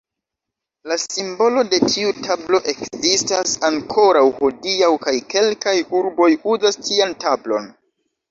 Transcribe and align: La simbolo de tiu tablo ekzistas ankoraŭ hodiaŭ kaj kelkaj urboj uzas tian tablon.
La 0.91 0.95
simbolo 1.01 1.63
de 1.73 1.77
tiu 1.89 2.13
tablo 2.27 2.61
ekzistas 2.71 3.53
ankoraŭ 3.69 4.25
hodiaŭ 4.39 4.89
kaj 5.05 5.15
kelkaj 5.35 5.77
urboj 5.99 6.31
uzas 6.55 6.81
tian 6.89 7.17
tablon. 7.25 7.69